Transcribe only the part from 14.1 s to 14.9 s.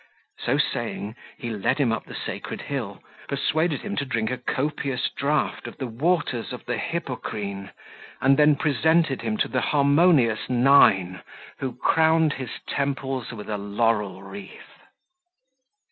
wreath.